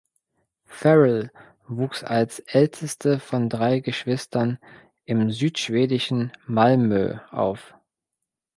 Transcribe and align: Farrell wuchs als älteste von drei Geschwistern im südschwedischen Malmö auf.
Farrell 0.65 1.29
wuchs 1.67 2.03
als 2.03 2.39
älteste 2.39 3.19
von 3.19 3.49
drei 3.49 3.81
Geschwistern 3.81 4.57
im 5.05 5.29
südschwedischen 5.29 6.31
Malmö 6.47 7.19
auf. 7.29 7.75